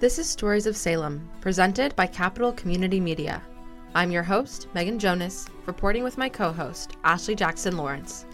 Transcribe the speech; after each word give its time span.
This 0.00 0.18
is 0.18 0.28
Stories 0.28 0.66
of 0.66 0.76
Salem, 0.76 1.30
presented 1.40 1.94
by 1.94 2.08
Capital 2.08 2.52
Community 2.52 2.98
Media. 2.98 3.40
I'm 3.94 4.10
your 4.10 4.24
host, 4.24 4.66
Megan 4.74 4.98
Jonas, 4.98 5.46
reporting 5.66 6.02
with 6.02 6.18
my 6.18 6.28
co 6.28 6.50
host, 6.50 6.96
Ashley 7.04 7.36
Jackson 7.36 7.76
Lawrence. 7.76 8.26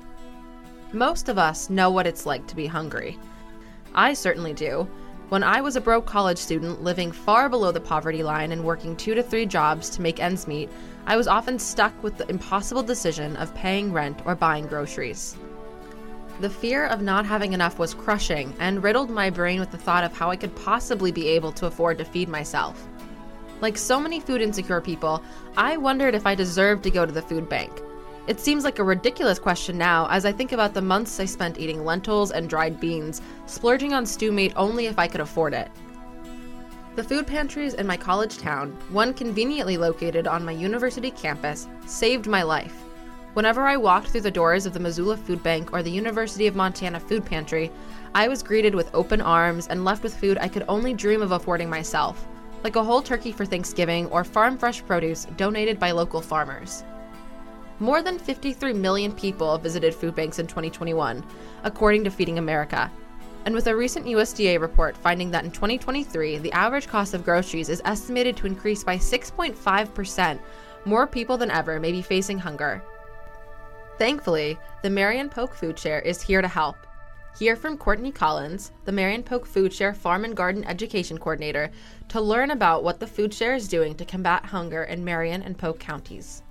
Most 0.95 1.29
of 1.29 1.37
us 1.37 1.69
know 1.69 1.91
what 1.91 2.07
it's 2.07 2.25
like 2.25 2.47
to 2.47 2.57
be 2.57 2.67
hungry. 2.67 3.19
I 3.95 4.15
certainly 4.15 4.55
do. 4.55 4.89
When 5.29 5.45
I 5.45 5.61
was 5.61 5.77
a 5.77 5.83
broke 5.83 6.07
college 6.07 6.39
student 6.39 6.83
living 6.83 7.13
far 7.13 7.51
below 7.51 7.73
the 7.73 7.81
poverty 7.81 8.23
line 8.23 8.53
and 8.53 8.65
working 8.65 8.97
two 8.97 9.15
to 9.15 9.23
three 9.23 9.45
jobs 9.45 9.91
to 9.91 10.03
make 10.03 10.19
ends 10.19 10.49
meet, 10.49 10.71
I 11.07 11.19
was 11.19 11.29
often 11.29 11.59
stuck 11.59 11.93
with 12.03 12.17
the 12.17 12.29
impossible 12.31 12.83
decision 12.83 13.37
of 13.37 13.55
paying 13.55 13.93
rent 13.93 14.23
or 14.25 14.35
buying 14.35 14.67
groceries. 14.67 15.37
The 16.41 16.49
fear 16.49 16.87
of 16.87 17.03
not 17.03 17.27
having 17.27 17.53
enough 17.53 17.79
was 17.79 17.93
crushing 17.93 18.55
and 18.61 18.83
riddled 18.83 19.11
my 19.11 19.29
brain 19.29 19.61
with 19.61 19.71
the 19.71 19.77
thought 19.77 20.05
of 20.05 20.17
how 20.17 20.31
I 20.31 20.37
could 20.37 20.57
possibly 20.57 21.13
be 21.13 21.29
able 21.29 21.53
to 21.53 21.67
afford 21.67 21.99
to 21.99 22.05
feed 22.07 22.31
myself. 22.31 22.89
Like 23.61 23.77
so 23.77 24.01
many 24.01 24.21
food 24.21 24.41
insecure 24.41 24.81
people, 24.81 25.23
I 25.59 25.77
wondered 25.77 26.15
if 26.15 26.27
I 26.27 26.35
deserved 26.35 26.83
to 26.85 26.91
go 26.91 27.05
to 27.05 27.13
the 27.13 27.21
food 27.21 27.47
bank. 27.51 27.83
It 28.27 28.41
seems 28.41 28.65
like 28.65 28.79
a 28.79 28.85
ridiculous 28.85 29.39
question 29.39 29.77
now 29.77 30.09
as 30.09 30.25
I 30.25 30.33
think 30.33 30.53
about 30.53 30.73
the 30.73 30.81
months 30.81 31.21
I 31.21 31.27
spent 31.27 31.59
eating 31.59 31.85
lentils 31.85 32.31
and 32.31 32.49
dried 32.49 32.81
beans, 32.81 33.21
splurging 33.45 33.93
on 33.93 34.07
stew 34.07 34.33
meat 34.33 34.55
only 34.57 34.87
if 34.87 34.99
I 34.99 35.09
could 35.09 35.21
afford 35.21 35.53
it. 35.53 35.69
The 36.97 37.05
food 37.05 37.27
pantries 37.27 37.75
in 37.75 37.87
my 37.87 37.99
college 37.99 38.39
town, 38.39 38.79
one 38.89 39.13
conveniently 39.13 39.77
located 39.77 40.27
on 40.27 40.47
my 40.47 40.53
university 40.53 41.11
campus, 41.11 41.69
saved 41.85 42.27
my 42.27 42.43
life. 42.43 42.75
Whenever 43.41 43.67
I 43.67 43.79
walked 43.79 44.09
through 44.09 44.21
the 44.21 44.31
doors 44.31 44.67
of 44.67 44.75
the 44.75 44.81
Missoula 44.81 45.17
Food 45.17 45.43
Bank 45.43 45.73
or 45.73 45.83
the 45.83 45.91
University 45.91 46.47
of 46.47 46.55
Montana 46.55 47.01
Food 47.01 47.25
Pantry, 47.25 47.73
I 48.15 48.29
was 48.29 48.43
greeted 48.43 48.75
with 48.75 48.95
open 48.95 49.23
arms 49.23 49.67
and 49.67 49.83
left 49.83 50.03
with 50.03 50.15
food 50.15 50.37
I 50.39 50.47
could 50.47 50.67
only 50.69 50.93
dream 50.93 51.23
of 51.23 51.33
affording 51.33 51.71
myself, 51.71 52.29
like 52.65 52.77
a 52.77 52.85
whole 52.85 53.01
turkey 53.01 53.33
for 53.33 53.47
Thanksgiving 53.47 54.09
or 54.09 54.25
farm 54.25 54.59
fresh 54.59 54.85
produce 54.85 55.25
donated 55.39 55.81
by 55.81 55.91
local 55.91 56.21
farmers. 56.21 56.85
More 57.79 58.03
than 58.03 58.19
53 58.19 58.75
million 58.75 59.11
people 59.11 59.57
visited 59.57 59.95
food 59.95 60.15
banks 60.15 60.39
in 60.39 60.47
2021, 60.47 61.25
according 61.65 62.05
to 62.05 62.11
Feeding 62.11 62.37
America. 62.37 62.93
And 63.47 63.55
with 63.55 63.69
a 63.69 63.75
recent 63.75 64.05
USDA 64.05 64.61
report 64.61 64.99
finding 64.99 65.31
that 65.31 65.47
in 65.47 65.51
2023, 65.51 66.37
the 66.37 66.53
average 66.53 66.89
cost 66.89 67.15
of 67.15 67.25
groceries 67.25 67.71
is 67.71 67.81
estimated 67.87 68.37
to 68.37 68.47
increase 68.47 68.85
by 68.85 68.99
6.5%, 68.99 70.39
more 70.85 71.07
people 71.07 71.39
than 71.39 71.51
ever 71.51 71.81
may 71.81 71.91
be 71.91 72.03
facing 72.03 72.39
hunger. 72.39 72.83
Thankfully, 74.01 74.59
the 74.81 74.89
Marion 74.89 75.29
Polk 75.29 75.53
Food 75.53 75.79
Share 75.79 76.01
is 76.01 76.23
here 76.23 76.41
to 76.41 76.49
help. 76.49 76.87
Hear 77.39 77.55
from 77.55 77.77
Courtney 77.77 78.11
Collins, 78.11 78.73
the 78.87 78.93
Marion 78.93 79.23
Polk 79.23 79.45
Food 79.45 79.75
Share 79.75 79.93
Farm 79.93 80.25
and 80.25 80.35
Garden 80.35 80.65
Education 80.65 81.19
Coordinator, 81.19 81.71
to 82.09 82.19
learn 82.19 82.51
about 82.51 82.83
what 82.83 82.99
the 82.99 83.07
Food 83.07 83.35
Share 83.35 83.53
is 83.53 83.69
doing 83.69 83.95
to 83.97 84.07
combat 84.07 84.47
hunger 84.47 84.85
in 84.85 85.05
Marion 85.05 85.43
and 85.43 85.59
Polk 85.59 85.79
counties. 85.79 86.43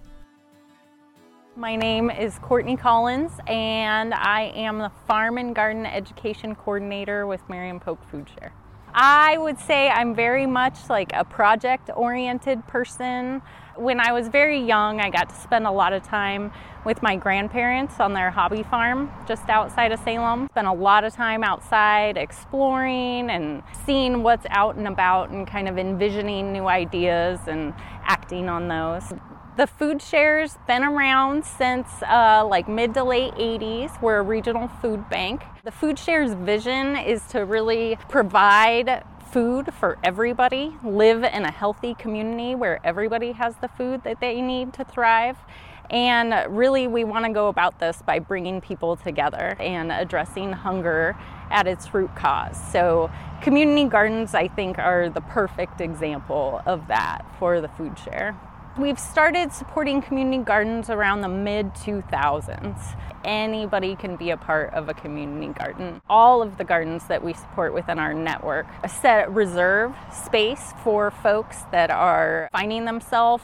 My 1.55 1.75
name 1.75 2.11
is 2.11 2.37
Courtney 2.37 2.77
Collins, 2.77 3.31
and 3.47 4.13
I 4.13 4.51
am 4.53 4.77
the 4.77 4.91
Farm 5.07 5.39
and 5.39 5.55
Garden 5.55 5.87
Education 5.87 6.53
Coordinator 6.53 7.25
with 7.25 7.41
Marion 7.49 7.79
Polk 7.79 8.07
Food 8.11 8.29
Share. 8.37 8.53
I 8.93 9.39
would 9.39 9.57
say 9.57 9.89
I'm 9.89 10.13
very 10.13 10.45
much 10.45 10.87
like 10.87 11.11
a 11.13 11.23
project 11.23 11.89
oriented 11.95 12.65
person. 12.67 13.41
When 13.79 14.01
I 14.01 14.11
was 14.11 14.27
very 14.27 14.59
young, 14.59 14.99
I 14.99 15.09
got 15.09 15.29
to 15.29 15.35
spend 15.35 15.65
a 15.65 15.71
lot 15.71 15.93
of 15.93 16.03
time 16.03 16.51
with 16.83 17.01
my 17.01 17.15
grandparents 17.15 17.97
on 18.01 18.11
their 18.11 18.29
hobby 18.29 18.61
farm 18.61 19.09
just 19.25 19.47
outside 19.47 19.93
of 19.93 19.99
Salem. 20.01 20.49
Spent 20.51 20.67
a 20.67 20.73
lot 20.73 21.05
of 21.05 21.13
time 21.13 21.45
outside 21.45 22.17
exploring 22.17 23.29
and 23.29 23.63
seeing 23.85 24.21
what's 24.21 24.45
out 24.49 24.75
and 24.75 24.85
about 24.85 25.29
and 25.29 25.47
kind 25.47 25.69
of 25.69 25.77
envisioning 25.77 26.51
new 26.51 26.67
ideas 26.67 27.39
and 27.47 27.73
acting 28.03 28.49
on 28.49 28.67
those. 28.67 29.17
The 29.55 29.65
food 29.65 30.01
shares 30.01 30.57
been 30.67 30.83
around 30.83 31.45
since 31.45 31.87
uh, 32.03 32.45
like 32.49 32.67
mid 32.67 32.93
to 32.95 33.05
late 33.05 33.33
80s. 33.35 34.01
We're 34.01 34.17
a 34.17 34.23
regional 34.23 34.67
food 34.67 35.09
bank. 35.09 35.41
The 35.63 35.71
food 35.71 35.97
shares 35.97 36.33
vision 36.33 36.97
is 36.97 37.25
to 37.27 37.45
really 37.45 37.97
provide 38.09 39.05
food 39.31 39.73
for 39.73 39.97
everybody, 40.03 40.75
live 40.83 41.23
in 41.23 41.43
a 41.45 41.51
healthy 41.51 41.93
community 41.93 42.55
where 42.55 42.79
everybody 42.83 43.33
has 43.33 43.55
the 43.57 43.67
food 43.67 44.03
that 44.03 44.19
they 44.19 44.41
need 44.41 44.73
to 44.73 44.83
thrive. 44.83 45.37
And 45.89 46.33
really, 46.55 46.87
we 46.87 47.03
want 47.03 47.25
to 47.25 47.31
go 47.31 47.47
about 47.47 47.79
this 47.79 48.01
by 48.03 48.19
bringing 48.19 48.61
people 48.61 48.95
together 48.95 49.55
and 49.59 49.91
addressing 49.91 50.51
hunger 50.51 51.17
at 51.49 51.67
its 51.67 51.93
root 51.93 52.15
cause. 52.15 52.59
So, 52.71 53.09
community 53.41 53.85
gardens, 53.89 54.35
I 54.35 54.47
think, 54.49 54.77
are 54.77 55.09
the 55.09 55.21
perfect 55.21 55.81
example 55.81 56.61
of 56.67 56.87
that 56.87 57.25
for 57.39 57.59
the 57.59 57.69
food 57.69 57.97
share. 57.97 58.39
We've 58.77 58.99
started 58.99 59.51
supporting 59.51 60.01
community 60.01 60.43
gardens 60.43 60.91
around 60.91 61.21
the 61.21 61.27
mid 61.27 61.73
2000s. 61.73 62.95
Anybody 63.23 63.95
can 63.95 64.15
be 64.15 64.29
a 64.31 64.37
part 64.37 64.73
of 64.73 64.89
a 64.89 64.93
community 64.93 65.53
garden. 65.53 66.01
All 66.09 66.41
of 66.41 66.57
the 66.57 66.63
gardens 66.63 67.07
that 67.07 67.23
we 67.23 67.33
support 67.33 67.73
within 67.73 67.99
our 67.99 68.13
network 68.13 68.65
set 68.87 69.31
reserve 69.31 69.93
space 70.11 70.73
for 70.83 71.11
folks 71.11 71.63
that 71.71 71.91
are 71.91 72.49
finding 72.51 72.85
themselves 72.85 73.43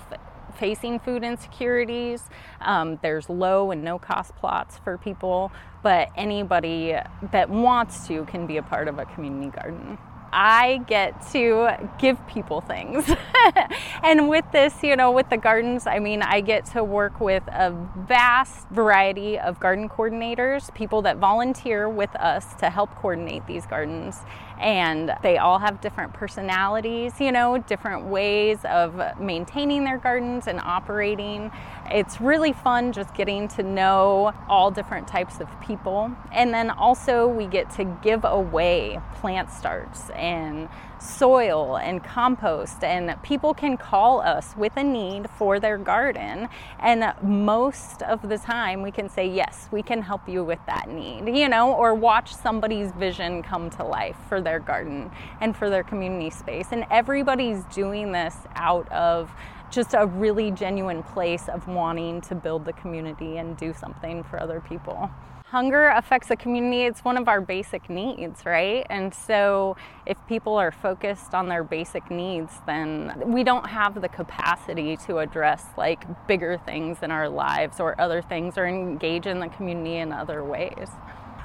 facing 0.57 0.99
food 0.99 1.23
insecurities. 1.23 2.23
Um, 2.61 2.99
there's 3.01 3.29
low 3.29 3.71
and 3.71 3.83
no 3.83 3.99
cost 3.99 4.35
plots 4.37 4.77
for 4.83 4.97
people, 4.97 5.51
but 5.83 6.09
anybody 6.15 6.95
that 7.31 7.49
wants 7.49 8.07
to 8.07 8.25
can 8.25 8.47
be 8.47 8.57
a 8.57 8.63
part 8.63 8.87
of 8.87 8.99
a 8.99 9.05
community 9.05 9.49
garden. 9.49 9.97
I 10.37 10.81
get 10.85 11.25
to 11.31 11.89
give 11.97 12.27
people 12.27 12.59
things. 12.59 13.09
and 14.03 14.27
with 14.27 14.43
this, 14.51 14.83
you 14.83 14.97
know, 14.97 15.09
with 15.09 15.29
the 15.29 15.37
gardens, 15.37 15.87
I 15.87 15.99
mean, 15.99 16.21
I 16.21 16.41
get 16.41 16.65
to 16.73 16.83
work 16.83 17.21
with 17.21 17.43
a 17.47 17.73
vast 18.05 18.67
variety 18.67 19.39
of 19.39 19.61
garden 19.61 19.87
coordinators, 19.87 20.73
people 20.75 21.01
that 21.03 21.17
volunteer 21.17 21.87
with 21.87 22.13
us 22.17 22.53
to 22.55 22.69
help 22.69 22.93
coordinate 22.95 23.47
these 23.47 23.65
gardens 23.65 24.17
and 24.59 25.13
they 25.21 25.37
all 25.37 25.59
have 25.59 25.81
different 25.81 26.13
personalities, 26.13 27.19
you 27.19 27.31
know, 27.31 27.57
different 27.57 28.05
ways 28.05 28.59
of 28.65 29.19
maintaining 29.19 29.83
their 29.83 29.97
gardens 29.97 30.47
and 30.47 30.59
operating. 30.59 31.51
It's 31.91 32.21
really 32.21 32.53
fun 32.53 32.93
just 32.93 33.13
getting 33.13 33.47
to 33.49 33.63
know 33.63 34.33
all 34.47 34.71
different 34.71 35.07
types 35.07 35.39
of 35.39 35.49
people. 35.61 36.11
And 36.31 36.53
then 36.53 36.69
also, 36.69 37.27
we 37.27 37.47
get 37.47 37.69
to 37.71 37.83
give 38.01 38.23
away 38.23 38.99
plant 39.15 39.51
starts 39.51 40.09
and 40.25 40.67
soil 40.99 41.77
and 41.77 42.03
compost, 42.03 42.83
and 42.83 43.21
people 43.21 43.53
can 43.53 43.77
call 43.77 44.21
us 44.21 44.55
with 44.57 44.75
a 44.75 44.83
need 44.83 45.29
for 45.37 45.59
their 45.59 45.77
garden. 45.77 46.49
And 46.79 47.13
most 47.21 48.01
of 48.01 48.27
the 48.27 48.39
time, 48.39 48.81
we 48.81 48.91
can 48.91 49.07
say, 49.07 49.27
Yes, 49.27 49.67
we 49.71 49.83
can 49.83 50.01
help 50.01 50.27
you 50.27 50.43
with 50.43 50.59
that 50.65 50.89
need, 50.89 51.27
you 51.27 51.47
know, 51.47 51.73
or 51.73 51.93
watch 51.93 52.33
somebody's 52.35 52.91
vision 52.93 53.43
come 53.43 53.69
to 53.71 53.83
life 53.83 54.17
for 54.27 54.41
their 54.41 54.59
garden 54.59 55.11
and 55.41 55.55
for 55.55 55.69
their 55.69 55.83
community 55.83 56.31
space. 56.31 56.67
And 56.71 56.85
everybody's 56.89 57.63
doing 57.65 58.11
this 58.11 58.35
out 58.55 58.91
of 58.91 59.31
just 59.69 59.93
a 59.93 60.07
really 60.07 60.51
genuine 60.51 61.03
place 61.03 61.49
of 61.49 61.67
wanting 61.67 62.21
to 62.21 62.35
build 62.35 62.65
the 62.65 62.73
community 62.73 63.37
and 63.37 63.57
do 63.57 63.73
something 63.73 64.23
for 64.23 64.39
other 64.39 64.61
people 64.61 65.11
hunger 65.55 65.87
affects 65.87 66.27
the 66.27 66.35
community. 66.35 66.81
It's 66.81 67.05
one 67.05 67.15
of 67.15 67.29
our 67.29 67.39
basic 67.39 67.89
needs, 67.89 68.45
right? 68.45 68.85
And 68.89 69.13
so 69.13 69.77
if 70.05 70.17
people 70.27 70.57
are 70.57 70.69
focused 70.69 71.33
on 71.33 71.47
their 71.47 71.63
basic 71.63 72.11
needs, 72.11 72.51
then 72.67 73.23
we 73.25 73.45
don't 73.45 73.65
have 73.65 74.01
the 74.01 74.09
capacity 74.09 74.97
to 75.07 75.19
address 75.19 75.63
like 75.77 76.27
bigger 76.27 76.57
things 76.65 76.97
in 77.03 77.09
our 77.09 77.29
lives 77.29 77.79
or 77.79 77.95
other 78.01 78.21
things 78.21 78.57
or 78.57 78.67
engage 78.67 79.27
in 79.27 79.39
the 79.39 79.47
community 79.47 79.95
in 79.95 80.11
other 80.11 80.43
ways 80.43 80.89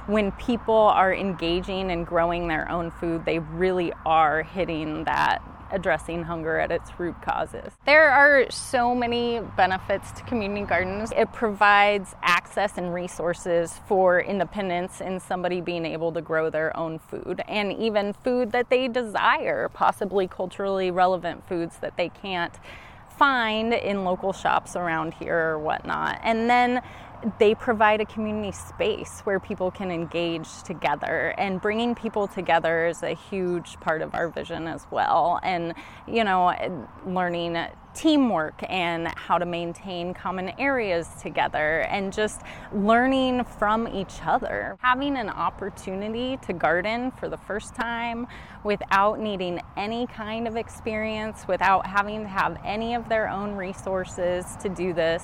when 0.07 0.31
people 0.33 0.75
are 0.75 1.13
engaging 1.13 1.91
and 1.91 2.05
growing 2.05 2.47
their 2.47 2.69
own 2.69 2.89
food, 2.89 3.23
they 3.23 3.37
really 3.39 3.93
are 4.03 4.41
hitting 4.41 5.03
that 5.05 5.41
addressing 5.71 6.23
hunger 6.23 6.57
at 6.59 6.71
its 6.71 6.91
root 6.99 7.15
causes. 7.21 7.73
There 7.85 8.09
are 8.09 8.49
so 8.49 8.93
many 8.93 9.39
benefits 9.57 10.11
to 10.13 10.23
community 10.23 10.65
gardens. 10.65 11.11
It 11.15 11.31
provides 11.33 12.15
access 12.21 12.77
and 12.77 12.93
resources 12.93 13.79
for 13.87 14.21
independence 14.21 15.01
in 15.01 15.19
somebody 15.19 15.61
being 15.61 15.85
able 15.85 16.11
to 16.13 16.21
grow 16.21 16.49
their 16.49 16.75
own 16.75 16.99
food 16.99 17.41
and 17.47 17.71
even 17.73 18.13
food 18.13 18.51
that 18.51 18.69
they 18.69 18.87
desire, 18.87 19.69
possibly 19.69 20.27
culturally 20.27 20.91
relevant 20.91 21.47
foods 21.47 21.77
that 21.77 21.97
they 21.97 22.09
can't 22.09 22.53
find 23.17 23.73
in 23.73 24.03
local 24.03 24.33
shops 24.33 24.75
around 24.75 25.13
here 25.13 25.37
or 25.37 25.59
whatnot. 25.59 26.19
And 26.23 26.49
then 26.49 26.81
they 27.39 27.53
provide 27.55 28.01
a 28.01 28.05
community 28.05 28.51
space 28.51 29.21
where 29.21 29.39
people 29.39 29.71
can 29.71 29.91
engage 29.91 30.63
together 30.63 31.33
and 31.37 31.61
bringing 31.61 31.93
people 31.93 32.27
together 32.27 32.87
is 32.87 33.03
a 33.03 33.13
huge 33.13 33.79
part 33.79 34.01
of 34.01 34.13
our 34.15 34.29
vision 34.29 34.67
as 34.67 34.87
well. 34.91 35.39
And 35.43 35.73
you 36.07 36.23
know 36.23 36.53
learning 37.05 37.57
teamwork 37.93 38.61
and 38.69 39.07
how 39.17 39.37
to 39.37 39.45
maintain 39.45 40.13
common 40.13 40.49
areas 40.59 41.07
together 41.21 41.81
and 41.81 42.13
just 42.13 42.41
learning 42.73 43.43
from 43.43 43.87
each 43.87 44.19
other. 44.25 44.77
Having 44.81 45.17
an 45.17 45.29
opportunity 45.29 46.37
to 46.37 46.53
garden 46.53 47.11
for 47.11 47.29
the 47.29 47.37
first 47.37 47.75
time 47.75 48.27
without 48.63 49.19
needing 49.19 49.61
any 49.77 50.07
kind 50.07 50.47
of 50.47 50.55
experience, 50.55 51.47
without 51.47 51.85
having 51.85 52.21
to 52.21 52.27
have 52.27 52.57
any 52.65 52.95
of 52.95 53.09
their 53.09 53.29
own 53.29 53.55
resources 53.55 54.45
to 54.61 54.69
do 54.69 54.93
this 54.93 55.23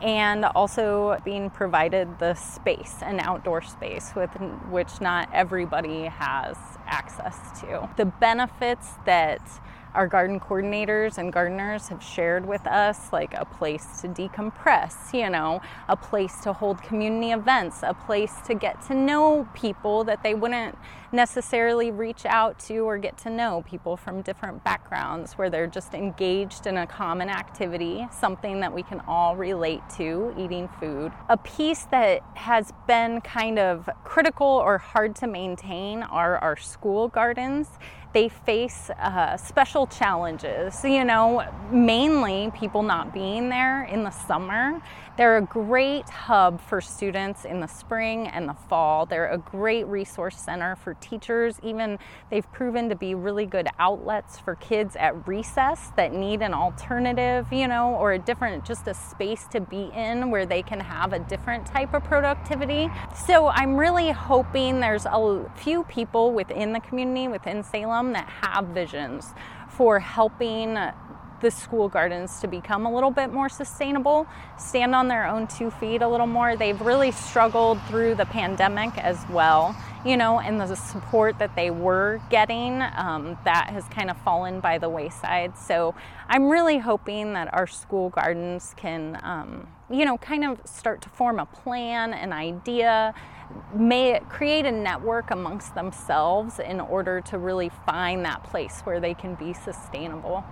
and 0.00 0.44
also 0.44 1.18
being 1.24 1.50
provided 1.50 2.18
the 2.18 2.34
space, 2.34 2.96
an 3.02 3.18
outdoor 3.20 3.60
space 3.62 4.12
with 4.14 4.30
which 4.70 5.00
not 5.00 5.28
everybody 5.32 6.04
has 6.04 6.56
access 6.86 7.60
to. 7.60 7.88
The 7.96 8.06
benefits 8.06 8.90
that 9.06 9.40
our 9.94 10.06
garden 10.06 10.38
coordinators 10.40 11.18
and 11.18 11.32
gardeners 11.32 11.88
have 11.88 12.02
shared 12.02 12.46
with 12.46 12.66
us, 12.66 13.12
like 13.12 13.34
a 13.34 13.44
place 13.44 14.00
to 14.00 14.08
decompress, 14.08 15.12
you 15.12 15.30
know, 15.30 15.60
a 15.88 15.96
place 15.96 16.40
to 16.42 16.52
hold 16.52 16.82
community 16.82 17.32
events, 17.32 17.80
a 17.82 17.94
place 17.94 18.34
to 18.46 18.54
get 18.54 18.80
to 18.86 18.94
know 18.94 19.48
people 19.54 20.04
that 20.04 20.22
they 20.22 20.34
wouldn't 20.34 20.76
necessarily 21.12 21.90
reach 21.90 22.26
out 22.26 22.58
to 22.58 22.80
or 22.80 22.98
get 22.98 23.16
to 23.16 23.30
know 23.30 23.64
people 23.66 23.96
from 23.96 24.20
different 24.22 24.62
backgrounds 24.62 25.34
where 25.34 25.48
they're 25.48 25.66
just 25.66 25.94
engaged 25.94 26.66
in 26.66 26.76
a 26.76 26.86
common 26.86 27.30
activity, 27.30 28.06
something 28.12 28.60
that 28.60 28.72
we 28.72 28.82
can 28.82 29.00
all 29.08 29.34
relate 29.34 29.80
to, 29.96 30.34
eating 30.38 30.68
food. 30.80 31.10
A 31.28 31.36
piece 31.36 31.84
that 31.86 32.20
has 32.34 32.72
been 32.86 33.20
kind 33.22 33.58
of 33.58 33.88
critical 34.04 34.46
or 34.46 34.78
hard 34.78 35.16
to 35.16 35.26
maintain 35.26 36.02
are 36.02 36.36
our 36.38 36.56
school 36.56 37.08
gardens 37.08 37.68
they 38.18 38.28
face 38.28 38.90
uh, 38.98 39.36
special 39.36 39.86
challenges. 39.86 40.82
You 40.82 41.04
know, 41.04 41.48
mainly 41.70 42.50
people 42.52 42.82
not 42.82 43.14
being 43.14 43.48
there 43.48 43.84
in 43.84 44.02
the 44.02 44.10
summer. 44.10 44.82
They're 45.16 45.38
a 45.38 45.42
great 45.42 46.08
hub 46.08 46.60
for 46.60 46.80
students 46.80 47.44
in 47.44 47.58
the 47.58 47.66
spring 47.66 48.28
and 48.28 48.48
the 48.48 48.54
fall. 48.54 49.04
They're 49.04 49.30
a 49.30 49.38
great 49.38 49.84
resource 49.86 50.36
center 50.36 50.76
for 50.76 50.94
teachers. 50.94 51.58
Even 51.64 51.98
they've 52.30 52.50
proven 52.52 52.88
to 52.88 52.94
be 52.94 53.16
really 53.16 53.44
good 53.44 53.66
outlets 53.80 54.38
for 54.38 54.54
kids 54.54 54.94
at 54.94 55.26
recess 55.26 55.90
that 55.96 56.12
need 56.12 56.40
an 56.40 56.54
alternative, 56.54 57.52
you 57.52 57.66
know, 57.66 57.94
or 57.96 58.12
a 58.12 58.18
different, 58.18 58.64
just 58.64 58.86
a 58.86 58.94
space 58.94 59.46
to 59.50 59.60
be 59.60 59.90
in 59.94 60.30
where 60.30 60.46
they 60.46 60.62
can 60.62 60.78
have 60.78 61.12
a 61.12 61.18
different 61.18 61.66
type 61.66 61.94
of 61.94 62.04
productivity. 62.04 62.88
So 63.26 63.48
I'm 63.48 63.76
really 63.76 64.12
hoping 64.12 64.78
there's 64.78 65.06
a 65.06 65.50
few 65.56 65.82
people 65.84 66.32
within 66.32 66.72
the 66.72 66.80
community, 66.80 67.26
within 67.26 67.64
Salem, 67.64 68.07
that 68.12 68.28
have 68.28 68.66
visions 68.68 69.34
for 69.68 70.00
helping 70.00 70.76
the 71.40 71.50
school 71.50 71.88
gardens 71.88 72.40
to 72.40 72.48
become 72.48 72.86
a 72.86 72.92
little 72.92 73.10
bit 73.10 73.32
more 73.32 73.48
sustainable, 73.48 74.26
stand 74.58 74.94
on 74.94 75.08
their 75.08 75.26
own 75.26 75.46
two 75.46 75.70
feet 75.70 76.02
a 76.02 76.08
little 76.08 76.26
more. 76.26 76.56
They've 76.56 76.80
really 76.80 77.12
struggled 77.12 77.80
through 77.82 78.16
the 78.16 78.26
pandemic 78.26 78.96
as 78.98 79.18
well, 79.30 79.76
you 80.04 80.16
know, 80.16 80.40
and 80.40 80.60
the 80.60 80.74
support 80.74 81.38
that 81.38 81.54
they 81.54 81.70
were 81.70 82.20
getting 82.30 82.82
um, 82.96 83.38
that 83.44 83.70
has 83.70 83.84
kind 83.84 84.10
of 84.10 84.16
fallen 84.22 84.60
by 84.60 84.78
the 84.78 84.88
wayside. 84.88 85.56
So 85.56 85.94
I'm 86.28 86.48
really 86.48 86.78
hoping 86.78 87.34
that 87.34 87.52
our 87.54 87.66
school 87.66 88.10
gardens 88.10 88.74
can, 88.76 89.18
um, 89.22 89.68
you 89.90 90.04
know, 90.04 90.18
kind 90.18 90.44
of 90.44 90.60
start 90.64 91.02
to 91.02 91.08
form 91.08 91.38
a 91.38 91.46
plan, 91.46 92.12
an 92.12 92.32
idea 92.32 93.14
may 93.74 94.20
create 94.28 94.66
a 94.66 94.72
network 94.72 95.30
amongst 95.30 95.74
themselves 95.74 96.58
in 96.58 96.80
order 96.80 97.20
to 97.22 97.38
really 97.38 97.70
find 97.86 98.24
that 98.24 98.44
place 98.44 98.80
where 98.82 99.00
they 99.00 99.14
can 99.14 99.34
be 99.34 99.52
sustainable. 99.52 100.44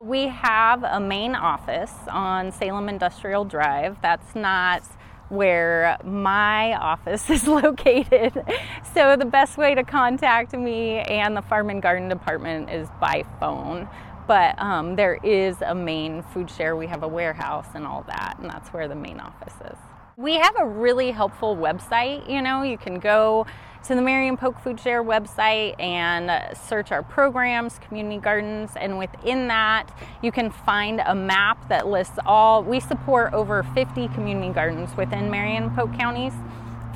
We 0.00 0.28
have 0.28 0.82
a 0.82 0.98
main 0.98 1.34
office 1.34 1.92
on 2.08 2.52
Salem 2.52 2.88
Industrial 2.88 3.44
Drive. 3.44 3.98
That's 4.00 4.34
not 4.34 4.82
where 5.28 5.98
my 6.04 6.74
office 6.74 7.28
is 7.30 7.46
located. 7.46 8.42
So 8.94 9.16
the 9.16 9.24
best 9.24 9.56
way 9.56 9.74
to 9.74 9.84
contact 9.84 10.52
me 10.52 10.98
and 10.98 11.36
the 11.36 11.42
Farm 11.42 11.70
and 11.70 11.82
Garden 11.82 12.08
Department 12.08 12.70
is 12.70 12.88
by 13.00 13.24
phone. 13.38 13.88
But 14.26 14.58
um, 14.60 14.96
there 14.96 15.18
is 15.24 15.56
a 15.60 15.74
main 15.74 16.22
food 16.22 16.50
share. 16.50 16.76
We 16.76 16.86
have 16.86 17.02
a 17.02 17.08
warehouse 17.08 17.66
and 17.74 17.84
all 17.84 18.04
that, 18.04 18.36
and 18.38 18.48
that's 18.48 18.68
where 18.70 18.86
the 18.86 18.94
main 18.94 19.18
office 19.18 19.54
is. 19.64 19.89
We 20.20 20.34
have 20.34 20.54
a 20.58 20.66
really 20.66 21.12
helpful 21.12 21.56
website. 21.56 22.28
You 22.28 22.42
know, 22.42 22.60
you 22.62 22.76
can 22.76 22.98
go 22.98 23.46
to 23.84 23.94
the 23.94 24.02
Marion 24.02 24.36
Polk 24.36 24.60
Food 24.62 24.78
Share 24.78 25.02
website 25.02 25.80
and 25.80 26.54
search 26.58 26.92
our 26.92 27.02
programs, 27.02 27.78
community 27.78 28.20
gardens, 28.20 28.72
and 28.76 28.98
within 28.98 29.48
that, 29.48 29.86
you 30.20 30.30
can 30.30 30.50
find 30.50 31.00
a 31.06 31.14
map 31.14 31.66
that 31.70 31.86
lists 31.86 32.18
all. 32.26 32.62
We 32.62 32.80
support 32.80 33.32
over 33.32 33.62
50 33.62 34.08
community 34.08 34.52
gardens 34.52 34.94
within 34.94 35.30
Marion 35.30 35.70
Polk 35.70 35.94
counties. 35.94 36.34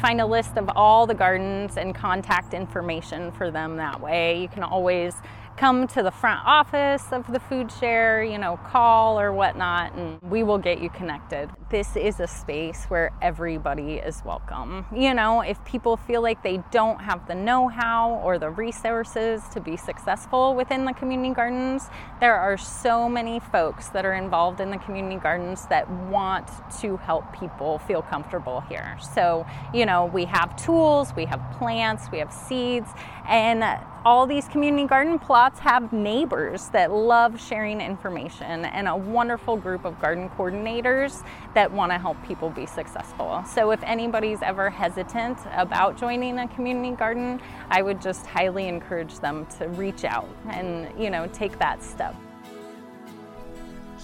Find 0.02 0.20
a 0.20 0.26
list 0.26 0.58
of 0.58 0.70
all 0.76 1.06
the 1.06 1.14
gardens 1.14 1.78
and 1.78 1.94
contact 1.94 2.52
information 2.52 3.32
for 3.32 3.50
them 3.50 3.78
that 3.78 4.02
way. 4.02 4.42
You 4.42 4.48
can 4.48 4.64
always 4.64 5.14
come 5.56 5.86
to 5.86 6.02
the 6.02 6.10
front 6.10 6.40
office 6.44 7.12
of 7.12 7.30
the 7.32 7.38
food 7.38 7.70
share, 7.70 8.22
you 8.24 8.38
know, 8.38 8.56
call 8.64 9.18
or 9.20 9.32
whatnot, 9.32 9.94
and 9.94 10.20
we 10.22 10.42
will 10.42 10.58
get 10.58 10.80
you 10.80 10.90
connected. 10.90 11.48
This 11.70 11.96
is 11.96 12.20
a 12.20 12.26
space 12.26 12.84
where 12.86 13.12
everybody 13.22 13.94
is 13.94 14.22
welcome. 14.24 14.86
You 14.94 15.14
know, 15.14 15.40
if 15.40 15.64
people 15.64 15.96
feel 15.96 16.22
like 16.22 16.42
they 16.42 16.62
don't 16.70 17.00
have 17.00 17.26
the 17.28 17.34
know 17.34 17.68
how 17.68 18.20
or 18.24 18.38
the 18.38 18.50
resources 18.50 19.42
to 19.52 19.60
be 19.60 19.76
successful 19.76 20.54
within 20.54 20.84
the 20.84 20.92
community 20.92 21.34
gardens, 21.34 21.88
there 22.20 22.34
are 22.34 22.56
so 22.56 23.08
many 23.08 23.40
folks 23.40 23.88
that 23.90 24.04
are 24.04 24.14
involved 24.14 24.60
in 24.60 24.70
the 24.70 24.78
community 24.78 25.16
gardens 25.16 25.66
that 25.66 25.88
want 26.08 26.48
to 26.80 26.96
help 26.98 27.32
people 27.32 27.78
feel 27.80 28.02
comfortable 28.02 28.60
here. 28.62 28.96
So, 29.14 29.46
you 29.72 29.86
know, 29.86 30.06
we 30.06 30.24
have 30.26 30.56
tools, 30.56 31.14
we 31.16 31.24
have 31.26 31.40
plants, 31.58 32.08
we 32.10 32.18
have 32.18 32.32
seeds, 32.32 32.90
and 33.28 33.64
all 34.04 34.26
these 34.26 34.46
community 34.48 34.86
garden 34.86 35.18
plots 35.18 35.58
have 35.58 35.92
neighbors 35.92 36.68
that 36.68 36.92
love 36.92 37.40
sharing 37.40 37.80
information 37.80 38.66
and 38.66 38.86
a 38.86 38.94
wonderful 38.94 39.56
group 39.56 39.86
of 39.86 39.98
garden 40.00 40.28
coordinators 40.30 41.24
that 41.54 41.72
want 41.72 41.90
to 41.90 41.98
help 41.98 42.22
people 42.26 42.50
be 42.50 42.66
successful. 42.66 43.42
So 43.50 43.70
if 43.70 43.82
anybody's 43.82 44.42
ever 44.42 44.68
hesitant 44.68 45.38
about 45.52 45.98
joining 45.98 46.38
a 46.40 46.48
community 46.48 46.94
garden, 46.94 47.40
I 47.70 47.80
would 47.80 48.02
just 48.02 48.26
highly 48.26 48.68
encourage 48.68 49.18
them 49.20 49.46
to 49.58 49.68
reach 49.68 50.04
out 50.04 50.28
and, 50.50 50.88
you 51.02 51.08
know, 51.08 51.26
take 51.32 51.58
that 51.58 51.82
step. 51.82 52.14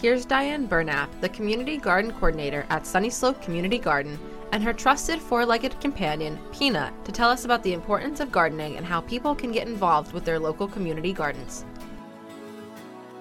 Here's 0.00 0.24
Diane 0.24 0.66
Burnap, 0.66 1.08
the 1.20 1.28
community 1.28 1.76
garden 1.76 2.10
coordinator 2.12 2.64
at 2.70 2.86
Sunny 2.86 3.10
Slope 3.10 3.42
Community 3.42 3.76
Garden, 3.76 4.18
and 4.52 4.62
her 4.62 4.72
trusted 4.72 5.20
four 5.20 5.46
legged 5.46 5.80
companion, 5.80 6.38
Peanut, 6.52 6.92
to 7.04 7.12
tell 7.12 7.30
us 7.30 7.44
about 7.44 7.62
the 7.62 7.72
importance 7.72 8.20
of 8.20 8.32
gardening 8.32 8.76
and 8.76 8.84
how 8.84 9.00
people 9.02 9.34
can 9.34 9.52
get 9.52 9.68
involved 9.68 10.12
with 10.12 10.24
their 10.24 10.38
local 10.38 10.66
community 10.66 11.12
gardens. 11.12 11.64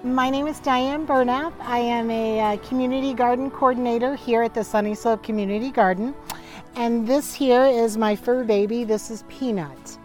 My 0.02 0.30
name 0.30 0.46
is 0.46 0.58
Diane 0.60 1.06
Burnap. 1.06 1.52
I 1.60 1.78
am 1.78 2.10
a 2.10 2.40
uh, 2.40 2.56
community 2.58 3.12
garden 3.12 3.50
coordinator 3.50 4.16
here 4.16 4.42
at 4.42 4.54
the 4.54 4.64
Sunny 4.64 4.94
Slope 4.94 5.22
Community 5.22 5.70
Garden. 5.70 6.14
And 6.74 7.06
this 7.06 7.34
here 7.34 7.64
is 7.64 7.96
my 7.96 8.16
fur 8.16 8.42
baby. 8.44 8.84
This 8.84 9.10
is 9.10 9.24
Peanut. 9.28 9.98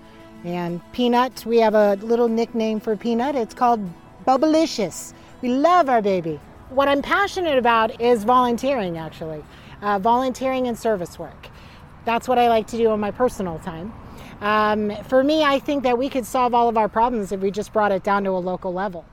And 0.44 0.82
Peanut, 0.92 1.46
we 1.46 1.60
have 1.60 1.76
a 1.76 1.96
little 2.02 2.28
nickname 2.28 2.80
for 2.80 2.96
Peanut. 2.96 3.36
It's 3.36 3.54
called 3.54 3.80
Bubblicious. 4.28 5.14
We 5.42 5.50
love 5.50 5.90
our 5.90 6.02
baby. 6.02 6.40
What 6.70 6.88
I'm 6.88 7.02
passionate 7.02 7.58
about 7.58 8.02
is 8.02 8.24
volunteering, 8.26 8.98
actually 8.98 9.44
uh, 9.86 10.00
volunteering 10.00 10.68
and 10.68 10.78
service 10.78 11.20
work. 11.20 11.48
That's 12.06 12.28
what 12.28 12.40
I 12.40 12.50
like 12.50 12.66
to 12.68 12.78
do 12.78 12.92
in 12.92 13.00
my 13.00 13.12
personal 13.12 13.60
time. 13.60 13.94
Um, 14.42 14.92
for 15.04 15.24
me, 15.24 15.44
I 15.44 15.60
think 15.60 15.84
that 15.84 15.98
we 15.98 16.10
could 16.10 16.26
solve 16.26 16.54
all 16.54 16.68
of 16.68 16.76
our 16.76 16.90
problems 16.90 17.32
if 17.32 17.40
we 17.40 17.52
just 17.52 17.72
brought 17.72 17.92
it 17.92 18.04
down 18.04 18.24
to 18.24 18.32
a 18.32 18.42
local 18.42 18.74
level. 18.74 19.06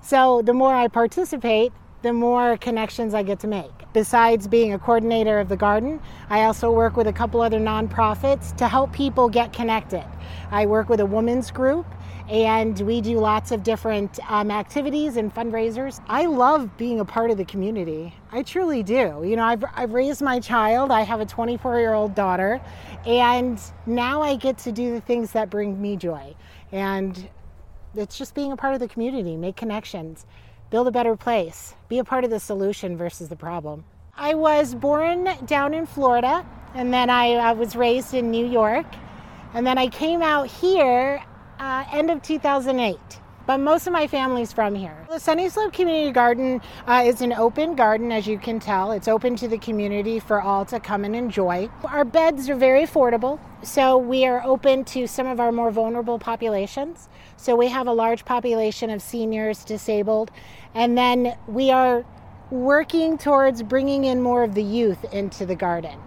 So 0.00 0.40
the 0.42 0.54
more 0.54 0.74
I 0.74 0.86
participate, 0.88 1.72
the 2.02 2.12
more 2.12 2.56
connections 2.56 3.12
I 3.12 3.24
get 3.24 3.40
to 3.40 3.48
make. 3.48 3.79
Besides 3.92 4.46
being 4.46 4.72
a 4.72 4.78
coordinator 4.78 5.40
of 5.40 5.48
the 5.48 5.56
garden, 5.56 6.00
I 6.28 6.44
also 6.44 6.70
work 6.70 6.96
with 6.96 7.08
a 7.08 7.12
couple 7.12 7.40
other 7.40 7.58
nonprofits 7.58 8.56
to 8.56 8.68
help 8.68 8.92
people 8.92 9.28
get 9.28 9.52
connected. 9.52 10.04
I 10.52 10.66
work 10.66 10.88
with 10.88 11.00
a 11.00 11.06
women's 11.06 11.50
group 11.50 11.86
and 12.28 12.78
we 12.82 13.00
do 13.00 13.18
lots 13.18 13.50
of 13.50 13.64
different 13.64 14.20
um, 14.30 14.52
activities 14.52 15.16
and 15.16 15.34
fundraisers. 15.34 16.00
I 16.06 16.26
love 16.26 16.76
being 16.76 17.00
a 17.00 17.04
part 17.04 17.32
of 17.32 17.36
the 17.36 17.44
community. 17.44 18.14
I 18.30 18.44
truly 18.44 18.84
do. 18.84 19.22
You 19.24 19.34
know, 19.34 19.42
I've, 19.42 19.64
I've 19.74 19.92
raised 19.92 20.22
my 20.22 20.38
child, 20.38 20.92
I 20.92 21.00
have 21.00 21.20
a 21.20 21.26
24 21.26 21.80
year 21.80 21.92
old 21.92 22.14
daughter, 22.14 22.60
and 23.04 23.60
now 23.86 24.22
I 24.22 24.36
get 24.36 24.58
to 24.58 24.70
do 24.70 24.92
the 24.92 25.00
things 25.00 25.32
that 25.32 25.50
bring 25.50 25.82
me 25.82 25.96
joy. 25.96 26.36
And 26.70 27.28
it's 27.96 28.16
just 28.16 28.36
being 28.36 28.52
a 28.52 28.56
part 28.56 28.74
of 28.74 28.80
the 28.80 28.86
community, 28.88 29.36
make 29.36 29.56
connections, 29.56 30.26
build 30.70 30.88
a 30.88 30.90
better 30.90 31.16
place, 31.16 31.74
be 31.88 31.98
a 31.98 32.04
part 32.04 32.24
of 32.24 32.30
the 32.30 32.40
solution 32.40 32.96
versus 32.96 33.28
the 33.28 33.36
problem. 33.36 33.84
I 34.16 34.34
was 34.34 34.74
born 34.74 35.28
down 35.46 35.74
in 35.74 35.86
Florida, 35.86 36.46
and 36.74 36.92
then 36.92 37.10
I, 37.10 37.34
I 37.34 37.52
was 37.52 37.74
raised 37.74 38.14
in 38.14 38.30
New 38.30 38.46
York. 38.46 38.86
And 39.52 39.66
then 39.66 39.78
I 39.78 39.88
came 39.88 40.22
out 40.22 40.46
here 40.46 41.22
uh, 41.58 41.84
end 41.92 42.10
of 42.10 42.22
2008. 42.22 43.19
But 43.50 43.58
most 43.58 43.88
of 43.88 43.92
my 43.92 44.06
family's 44.06 44.52
from 44.52 44.76
here. 44.76 44.96
The 45.08 45.18
Sunny 45.18 45.48
Slope 45.48 45.72
Community 45.72 46.12
Garden 46.12 46.60
uh, 46.86 47.02
is 47.04 47.20
an 47.20 47.32
open 47.32 47.74
garden, 47.74 48.12
as 48.12 48.24
you 48.24 48.38
can 48.38 48.60
tell. 48.60 48.92
It's 48.92 49.08
open 49.08 49.34
to 49.34 49.48
the 49.48 49.58
community 49.58 50.20
for 50.20 50.40
all 50.40 50.64
to 50.66 50.78
come 50.78 51.04
and 51.04 51.16
enjoy. 51.16 51.68
Our 51.82 52.04
beds 52.04 52.48
are 52.48 52.54
very 52.54 52.86
affordable, 52.86 53.40
so 53.64 53.98
we 53.98 54.24
are 54.24 54.40
open 54.44 54.84
to 54.94 55.08
some 55.08 55.26
of 55.26 55.40
our 55.40 55.50
more 55.50 55.72
vulnerable 55.72 56.16
populations. 56.16 57.08
So 57.36 57.56
we 57.56 57.66
have 57.66 57.88
a 57.88 57.92
large 57.92 58.24
population 58.24 58.88
of 58.88 59.02
seniors, 59.02 59.64
disabled, 59.64 60.30
and 60.72 60.96
then 60.96 61.36
we 61.48 61.72
are 61.72 62.04
working 62.52 63.18
towards 63.18 63.64
bringing 63.64 64.04
in 64.04 64.22
more 64.22 64.44
of 64.44 64.54
the 64.54 64.62
youth 64.62 65.04
into 65.12 65.44
the 65.44 65.56
garden 65.56 65.98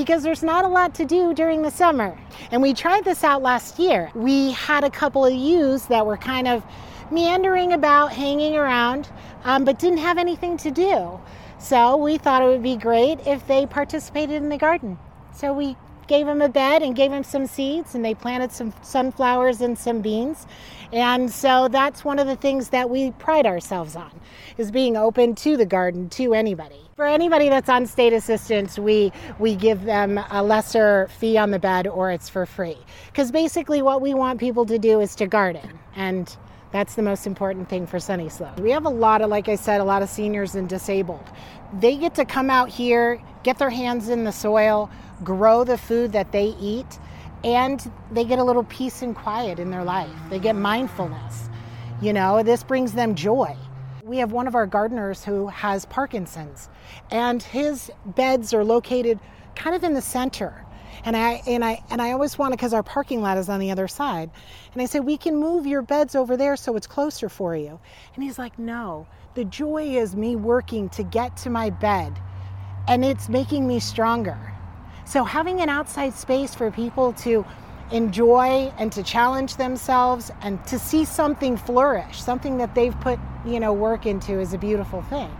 because 0.00 0.22
there's 0.22 0.42
not 0.42 0.64
a 0.64 0.68
lot 0.68 0.94
to 0.94 1.04
do 1.04 1.34
during 1.34 1.60
the 1.60 1.70
summer. 1.70 2.18
And 2.50 2.62
we 2.62 2.72
tried 2.72 3.04
this 3.04 3.22
out 3.22 3.42
last 3.42 3.78
year. 3.78 4.10
We 4.14 4.52
had 4.52 4.82
a 4.82 4.88
couple 4.90 5.26
of 5.26 5.34
youths 5.34 5.84
that 5.86 6.06
were 6.06 6.16
kind 6.16 6.48
of 6.48 6.64
meandering 7.10 7.74
about, 7.74 8.10
hanging 8.10 8.56
around, 8.56 9.10
um, 9.44 9.66
but 9.66 9.78
didn't 9.78 9.98
have 9.98 10.16
anything 10.16 10.56
to 10.56 10.70
do. 10.70 11.20
So 11.58 11.98
we 11.98 12.16
thought 12.16 12.40
it 12.40 12.46
would 12.46 12.62
be 12.62 12.76
great 12.76 13.26
if 13.26 13.46
they 13.46 13.66
participated 13.66 14.36
in 14.36 14.48
the 14.48 14.56
garden. 14.56 14.98
So 15.34 15.52
we 15.52 15.76
gave 16.10 16.26
them 16.26 16.42
a 16.42 16.48
bed 16.48 16.82
and 16.82 16.96
gave 16.96 17.12
them 17.12 17.22
some 17.22 17.46
seeds, 17.46 17.94
and 17.94 18.04
they 18.04 18.14
planted 18.14 18.50
some 18.50 18.74
sunflowers 18.82 19.60
and 19.60 19.78
some 19.78 20.00
beans. 20.00 20.44
And 20.92 21.30
so 21.30 21.68
that's 21.68 22.04
one 22.04 22.18
of 22.18 22.26
the 22.26 22.34
things 22.34 22.70
that 22.70 22.90
we 22.90 23.12
pride 23.12 23.46
ourselves 23.46 23.94
on 23.94 24.10
is 24.58 24.72
being 24.72 24.96
open 24.96 25.36
to 25.36 25.56
the 25.56 25.64
garden 25.64 26.08
to 26.10 26.34
anybody. 26.34 26.80
For 26.96 27.06
anybody 27.06 27.48
that's 27.48 27.68
on 27.68 27.86
state 27.86 28.12
assistance, 28.12 28.76
we 28.76 29.12
we 29.38 29.54
give 29.54 29.84
them 29.84 30.20
a 30.30 30.42
lesser 30.42 31.08
fee 31.18 31.38
on 31.38 31.52
the 31.52 31.60
bed 31.60 31.86
or 31.86 32.10
it's 32.10 32.28
for 32.28 32.44
free. 32.44 32.76
Cuz 33.14 33.30
basically 33.30 33.80
what 33.80 34.02
we 34.02 34.12
want 34.12 34.40
people 34.40 34.66
to 34.66 34.78
do 34.78 35.00
is 35.00 35.14
to 35.14 35.28
garden 35.28 35.78
and 35.94 36.36
that's 36.72 36.94
the 36.94 37.02
most 37.02 37.26
important 37.26 37.68
thing 37.68 37.86
for 37.86 37.98
Sunny 37.98 38.28
Slope. 38.28 38.60
We 38.60 38.70
have 38.70 38.86
a 38.86 38.90
lot 38.90 39.22
of, 39.22 39.30
like 39.30 39.48
I 39.48 39.56
said, 39.56 39.80
a 39.80 39.84
lot 39.84 40.02
of 40.02 40.08
seniors 40.08 40.54
and 40.54 40.68
disabled. 40.68 41.24
They 41.80 41.96
get 41.96 42.14
to 42.14 42.24
come 42.24 42.48
out 42.48 42.68
here, 42.68 43.20
get 43.42 43.58
their 43.58 43.70
hands 43.70 44.08
in 44.08 44.24
the 44.24 44.32
soil, 44.32 44.90
grow 45.24 45.64
the 45.64 45.76
food 45.76 46.12
that 46.12 46.30
they 46.32 46.54
eat, 46.60 46.98
and 47.42 47.90
they 48.12 48.24
get 48.24 48.38
a 48.38 48.44
little 48.44 48.64
peace 48.64 49.02
and 49.02 49.16
quiet 49.16 49.58
in 49.58 49.70
their 49.70 49.84
life. 49.84 50.10
They 50.28 50.38
get 50.38 50.54
mindfulness. 50.54 51.48
You 52.00 52.12
know, 52.12 52.42
this 52.42 52.62
brings 52.62 52.92
them 52.92 53.14
joy. 53.14 53.56
We 54.04 54.18
have 54.18 54.32
one 54.32 54.46
of 54.46 54.54
our 54.54 54.66
gardeners 54.66 55.24
who 55.24 55.48
has 55.48 55.84
Parkinson's, 55.86 56.68
and 57.10 57.42
his 57.42 57.90
beds 58.06 58.54
are 58.54 58.64
located 58.64 59.18
kind 59.54 59.74
of 59.74 59.84
in 59.84 59.94
the 59.94 60.00
center 60.00 60.64
and 61.04 61.16
I 61.16 61.42
and 61.46 61.64
I 61.64 61.82
and 61.90 62.00
I 62.00 62.12
always 62.12 62.38
want 62.38 62.52
to 62.52 62.56
because 62.56 62.74
our 62.74 62.82
parking 62.82 63.22
lot 63.22 63.38
is 63.38 63.48
on 63.48 63.60
the 63.60 63.70
other 63.70 63.88
side. 63.88 64.30
And 64.72 64.82
I 64.82 64.86
said, 64.86 65.04
we 65.04 65.16
can 65.16 65.36
move 65.36 65.66
your 65.66 65.82
beds 65.82 66.14
over 66.14 66.36
there 66.36 66.56
so 66.56 66.76
it's 66.76 66.86
closer 66.86 67.28
for 67.28 67.56
you. 67.56 67.80
And 68.14 68.24
he's 68.24 68.38
like, 68.38 68.58
no. 68.58 69.06
The 69.34 69.44
joy 69.44 69.96
is 69.96 70.16
me 70.16 70.34
working 70.34 70.88
to 70.90 71.04
get 71.04 71.36
to 71.38 71.50
my 71.50 71.70
bed, 71.70 72.18
and 72.88 73.04
it's 73.04 73.28
making 73.28 73.66
me 73.66 73.78
stronger. 73.78 74.38
So 75.04 75.24
having 75.24 75.60
an 75.60 75.68
outside 75.68 76.14
space 76.14 76.54
for 76.54 76.70
people 76.70 77.12
to 77.14 77.44
enjoy 77.92 78.72
and 78.78 78.92
to 78.92 79.02
challenge 79.02 79.56
themselves 79.56 80.30
and 80.42 80.64
to 80.66 80.78
see 80.78 81.04
something 81.04 81.56
flourish, 81.56 82.22
something 82.22 82.58
that 82.58 82.74
they've 82.74 82.98
put, 83.00 83.18
you 83.44 83.60
know, 83.60 83.72
work 83.72 84.06
into 84.06 84.40
is 84.40 84.52
a 84.52 84.58
beautiful 84.58 85.02
thing. 85.02 85.30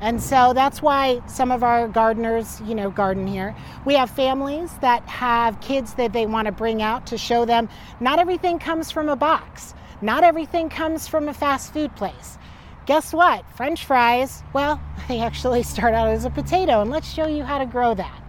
And 0.00 0.22
so 0.22 0.52
that's 0.54 0.80
why 0.80 1.20
some 1.26 1.50
of 1.50 1.62
our 1.62 1.86
gardeners, 1.86 2.60
you 2.64 2.74
know, 2.74 2.90
garden 2.90 3.26
here. 3.26 3.54
We 3.84 3.94
have 3.94 4.10
families 4.10 4.72
that 4.80 5.02
have 5.04 5.60
kids 5.60 5.94
that 5.94 6.14
they 6.14 6.24
want 6.24 6.46
to 6.46 6.52
bring 6.52 6.80
out 6.80 7.06
to 7.08 7.18
show 7.18 7.44
them 7.44 7.68
not 8.00 8.18
everything 8.18 8.58
comes 8.58 8.90
from 8.90 9.10
a 9.10 9.16
box, 9.16 9.74
not 10.00 10.24
everything 10.24 10.70
comes 10.70 11.06
from 11.06 11.28
a 11.28 11.34
fast 11.34 11.74
food 11.74 11.94
place. 11.96 12.38
Guess 12.86 13.12
what? 13.12 13.44
French 13.54 13.84
fries, 13.84 14.42
well, 14.54 14.80
they 15.08 15.20
actually 15.20 15.62
start 15.62 15.92
out 15.92 16.08
as 16.08 16.24
a 16.24 16.30
potato, 16.30 16.80
and 16.80 16.90
let's 16.90 17.12
show 17.12 17.26
you 17.26 17.44
how 17.44 17.58
to 17.58 17.66
grow 17.66 17.94
that. 17.94 18.22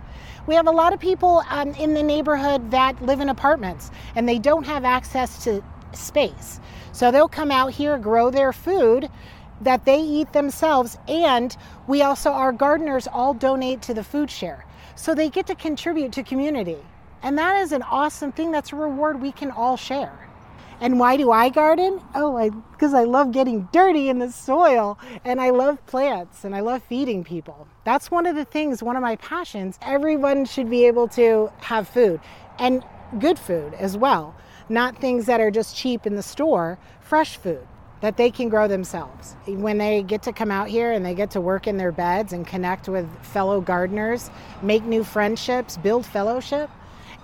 We 0.48 0.56
have 0.56 0.68
a 0.68 0.72
lot 0.72 0.94
of 0.94 1.00
people 1.00 1.44
um, 1.50 1.70
in 1.76 1.94
the 1.94 2.04
neighborhood 2.04 2.72
that 2.72 3.02
live 3.02 3.22
in 3.22 3.30
apartments 3.30 3.92
and 4.16 4.28
they 4.28 4.40
don't 4.40 4.66
have 4.66 4.84
access 4.84 5.44
to 5.44 5.64
space. 5.94 6.60
So 6.92 7.12
they'll 7.12 7.30
come 7.30 7.52
out 7.52 7.72
here, 7.72 7.98
grow 7.98 8.32
their 8.32 8.52
food, 8.52 9.10
that 9.62 9.86
they 9.86 10.00
eat 10.00 10.34
themselves. 10.34 10.98
And 11.08 11.56
we 11.88 12.02
also, 12.02 12.32
our 12.32 12.52
gardeners 12.52 13.08
all 13.08 13.34
donate 13.34 13.82
to 13.84 13.94
the 13.94 14.04
food 14.04 14.30
share. 14.30 14.66
So 14.96 15.16
they 15.16 15.30
get 15.30 15.48
to 15.48 15.56
contribute 15.56 16.12
to 16.14 16.24
community. 16.24 16.78
And 17.24 17.38
that 17.38 17.62
is 17.62 17.72
an 17.72 17.84
awesome 17.84 18.32
thing. 18.32 18.52
That's 18.52 18.74
a 18.74 18.76
reward 18.76 19.22
we 19.22 19.32
can 19.32 19.52
all 19.52 19.78
share. 19.78 20.28
And 20.80 21.00
why 21.00 21.16
do 21.16 21.32
I 21.32 21.50
garden? 21.50 22.02
Oh, 22.16 22.36
I 22.36 22.50
because 22.50 22.96
I 22.96 23.04
love 23.04 23.32
getting 23.32 23.70
dirty 23.72 24.10
in 24.10 24.18
the 24.18 24.32
soil 24.32 24.98
and 25.24 25.40
I 25.40 25.52
love 25.52 25.86
plants 25.86 26.44
and 26.44 26.56
I 26.56 26.62
love 26.62 26.82
feeding 26.82 27.24
people. 27.24 27.68
That's 27.84 28.10
one 28.10 28.26
of 28.26 28.36
the 28.36 28.46
things, 28.46 28.82
one 28.82 28.96
of 28.96 29.04
my 29.04 29.16
passions. 29.18 29.78
Everyone 29.84 30.44
should 30.44 30.72
be 30.72 30.86
able 30.86 31.08
to 31.10 31.52
have 31.60 31.88
food 31.88 32.20
and 32.58 32.84
good 33.20 33.38
food 33.38 33.76
as 33.76 33.96
well, 33.96 34.36
not 34.70 34.98
things 34.98 35.28
that 35.28 35.40
are 35.40 35.52
just 35.52 35.76
cheap 35.76 36.08
in 36.08 36.16
the 36.16 36.24
store, 36.24 36.80
fresh 37.00 37.38
food 37.38 37.68
that 38.02 38.18
they 38.18 38.30
can 38.30 38.50
grow 38.50 38.68
themselves. 38.68 39.36
When 39.46 39.78
they 39.78 40.04
get 40.04 40.24
to 40.24 40.34
come 40.34 40.52
out 40.52 40.68
here 40.68 40.92
and 40.92 41.06
they 41.06 41.14
get 41.14 41.32
to 41.32 41.42
work 41.42 41.68
in 41.68 41.78
their 41.78 41.92
beds 41.92 42.34
and 42.34 42.46
connect 42.46 42.90
with 42.90 43.08
fellow 43.24 43.62
gardeners, 43.62 44.30
make 44.62 44.84
new 44.84 45.04
friendships, 45.04 45.78
build 45.78 46.06
fellowship, 46.06 46.70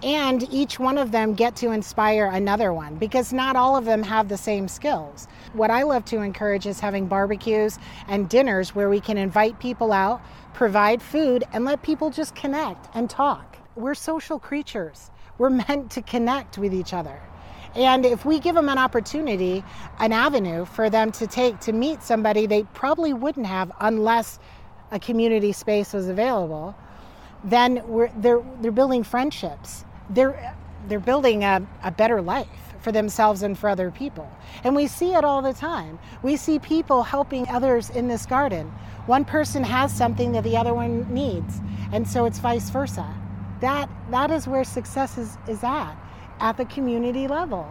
and 0.04 0.48
each 0.54 0.80
one 0.80 0.98
of 1.00 1.12
them 1.12 1.34
get 1.34 1.56
to 1.56 1.72
inspire 1.72 2.28
another 2.28 2.72
one 2.72 2.96
because 2.96 3.34
not 3.34 3.56
all 3.56 3.76
of 3.76 3.86
them 3.86 4.04
have 4.04 4.30
the 4.30 4.38
same 4.38 4.68
skills. 4.68 5.28
What 5.54 5.72
I 5.72 5.82
love 5.84 6.06
to 6.06 6.22
encourage 6.22 6.68
is 6.68 6.80
having 6.80 7.08
barbecues 7.08 7.80
and 8.08 8.30
dinners 8.30 8.76
where 8.76 8.90
we 8.90 9.00
can 9.00 9.18
invite 9.18 9.60
people 9.60 9.92
out, 9.92 10.22
provide 10.54 11.02
food, 11.02 11.44
and 11.52 11.66
let 11.66 11.82
people 11.82 12.12
just 12.12 12.36
connect 12.36 12.88
and 12.96 13.10
talk. 13.10 13.58
We're 13.76 13.96
social 13.96 14.38
creatures. 14.38 15.10
We're 15.40 15.50
meant 15.68 15.90
to 15.92 16.04
connect 16.04 16.60
with 16.60 16.74
each 16.74 16.94
other. 16.94 17.20
And 17.76 18.06
if 18.06 18.26
we 18.26 18.40
give 18.40 18.56
them 18.56 18.70
an 18.70 18.78
opportunity, 18.78 19.64
an 20.00 20.12
avenue 20.12 20.66
for 20.66 20.90
them 20.90 21.12
to 21.14 21.28
take 21.28 21.60
to 21.62 21.74
meet 21.74 22.02
somebody 22.04 22.46
they 22.48 22.64
probably 22.74 23.14
wouldn't 23.14 23.46
have 23.46 23.72
unless 23.80 24.40
a 24.92 25.00
community 25.00 25.52
space 25.52 25.94
was 25.94 26.08
available, 26.08 26.76
then 27.44 27.84
they're, 28.18 28.44
they're 28.62 28.72
building 28.72 29.04
friendships. 29.04 29.86
They're, 30.10 30.56
they're 30.88 31.00
building 31.00 31.44
a, 31.44 31.66
a 31.84 31.92
better 31.92 32.22
life 32.22 32.48
for 32.80 32.92
themselves 32.92 33.44
and 33.44 33.58
for 33.58 33.70
other 33.70 33.92
people. 33.92 34.30
And 34.64 34.76
we 34.76 34.88
see 34.88 35.14
it 35.14 35.24
all 35.24 35.42
the 35.42 35.54
time. 35.54 36.00
We 36.24 36.38
see 36.38 36.60
people 36.60 37.04
helping 37.04 37.48
others 37.50 37.90
in 37.90 38.08
this 38.08 38.26
garden. 38.26 38.68
One 39.08 39.26
person 39.26 39.64
has 39.64 39.92
something 39.92 40.32
that 40.34 40.44
the 40.44 40.58
other 40.58 40.74
one 40.74 41.12
needs, 41.14 41.62
and 41.92 42.08
so 42.08 42.26
it's 42.26 42.40
vice 42.40 42.70
versa. 42.70 43.08
That, 43.62 43.90
that 44.12 44.32
is 44.32 44.48
where 44.48 44.64
success 44.64 45.18
is, 45.18 45.38
is 45.48 45.64
at 45.64 45.96
at 46.40 46.58
the 46.58 46.66
community 46.66 47.28
level 47.28 47.68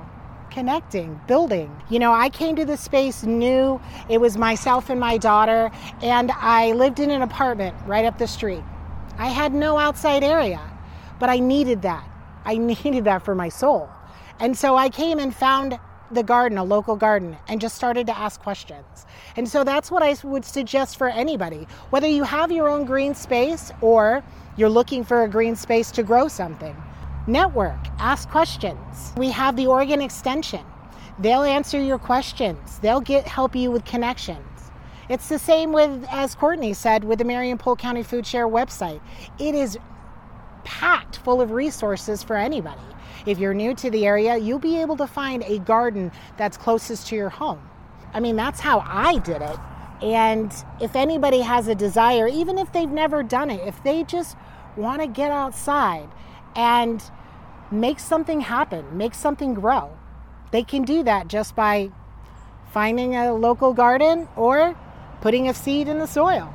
connecting, 0.51 1.21
building. 1.27 1.71
You 1.91 1.99
know, 1.99 2.15
I 2.15 2.31
came 2.31 2.57
to 2.57 2.65
this 2.65 2.81
space 2.81 3.25
new. 3.25 3.79
It 4.09 4.19
was 4.19 4.39
myself 4.39 4.89
and 4.89 4.99
my 4.99 5.19
daughter, 5.19 5.71
and 6.01 6.31
I 6.33 6.73
lived 6.73 6.99
in 6.99 7.11
an 7.11 7.21
apartment 7.21 7.77
right 7.87 8.07
up 8.07 8.17
the 8.17 8.27
street. 8.27 8.63
I 9.19 9.27
had 9.27 9.53
no 9.53 9.77
outside 9.77 10.25
area, 10.25 10.61
but 11.19 11.29
I 11.29 11.41
needed 11.41 11.83
that. 11.83 12.09
I 12.47 12.57
needed 12.85 13.05
that 13.05 13.23
for 13.23 13.35
my 13.35 13.51
soul. 13.51 13.91
And 14.41 14.57
so 14.57 14.77
I 14.77 14.89
came 14.89 15.19
and 15.19 15.35
found 15.35 15.79
the 16.11 16.23
garden, 16.23 16.57
a 16.57 16.65
local 16.65 16.97
garden, 16.97 17.37
and 17.49 17.61
just 17.61 17.75
started 17.75 18.07
to 18.07 18.17
ask 18.17 18.41
questions. 18.41 19.07
And 19.37 19.49
so 19.49 19.65
that's 19.65 19.91
what 19.91 20.03
I 20.03 20.17
would 20.23 20.45
suggest 20.45 20.97
for 20.97 21.09
anybody. 21.09 21.67
Whether 21.91 22.07
you 22.07 22.23
have 22.23 22.53
your 22.53 22.69
own 22.69 22.85
green 22.85 23.15
space 23.15 23.73
or 23.81 24.23
you're 24.57 24.71
looking 24.71 25.05
for 25.05 25.25
a 25.25 25.29
green 25.29 25.57
space 25.57 25.91
to 25.93 26.03
grow 26.03 26.29
something, 26.29 26.77
Network, 27.29 27.79
ask 27.99 28.29
questions. 28.29 29.13
We 29.17 29.31
have 29.33 29.57
the 29.57 29.67
Oregon 29.67 30.01
Extension. 30.01 30.65
They'll 31.19 31.43
answer 31.43 31.81
your 31.81 31.99
questions. 31.99 32.79
They'll 32.79 33.01
get 33.01 33.27
help 33.27 33.57
you 33.57 33.73
with 33.73 33.85
connections. 33.85 34.71
It's 35.09 35.29
the 35.29 35.39
same 35.39 35.73
with, 35.73 36.07
as 36.09 36.37
Courtney 36.37 36.73
said, 36.73 37.03
with 37.03 37.19
the 37.19 37.25
Marion 37.25 37.59
Polk 37.59 37.81
County 37.81 38.05
Food 38.05 38.27
Share 38.27 38.47
website. 38.47 39.01
It 39.41 39.57
is 39.57 39.77
packed 40.63 41.17
full 41.19 41.41
of 41.41 41.51
resources 41.51 42.23
for 42.23 42.37
anybody. 42.37 42.81
If 43.27 43.39
you're 43.41 43.55
new 43.55 43.75
to 43.75 43.91
the 43.91 44.07
area, 44.07 44.37
you'll 44.37 44.61
be 44.61 44.81
able 44.81 44.97
to 44.99 45.07
find 45.09 45.43
a 45.45 45.59
garden 45.59 46.13
that's 46.37 46.57
closest 46.57 47.09
to 47.09 47.17
your 47.17 47.29
home. 47.29 47.69
I 48.15 48.21
mean, 48.21 48.37
that's 48.37 48.61
how 48.61 48.85
I 48.87 49.19
did 49.19 49.43
it. 49.43 49.59
And 50.01 50.53
if 50.81 50.95
anybody 50.95 51.41
has 51.41 51.67
a 51.67 51.75
desire, 51.75 52.29
even 52.29 52.57
if 52.57 52.73
they've 52.73 52.89
never 52.89 53.25
done 53.25 53.51
it, 53.51 53.67
if 53.67 53.83
they 53.83 54.05
just 54.05 54.37
want 54.77 55.01
to 55.01 55.09
get 55.09 55.33
outside 55.33 56.09
and 56.57 57.03
make 57.71 58.01
something 58.01 58.41
happen, 58.41 58.97
make 58.97 59.15
something 59.15 59.55
grow. 59.55 59.91
They 60.51 60.63
can 60.63 60.83
do 60.83 61.03
that 61.03 61.29
just 61.29 61.55
by 61.55 61.91
finding 62.73 63.15
a 63.15 63.35
local 63.35 63.75
garden 63.75 64.29
or 64.37 64.77
putting 65.21 65.49
a 65.49 65.55
seed 65.55 65.89
in 65.89 65.99
the 65.99 66.07
soil. 66.07 66.53